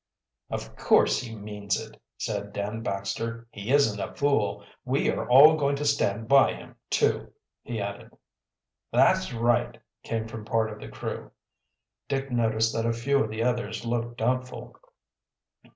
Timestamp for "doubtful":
14.17-14.75